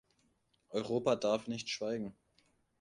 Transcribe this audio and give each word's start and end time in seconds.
Europa 0.71 1.15
darf 1.15 1.45
nicht 1.47 1.69
schweigen. 1.69 2.15